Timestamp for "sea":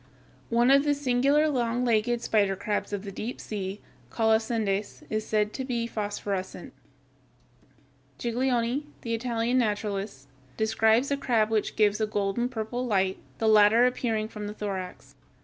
3.39-3.81